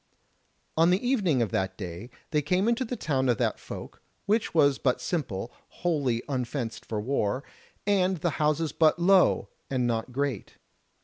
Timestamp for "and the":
7.85-8.31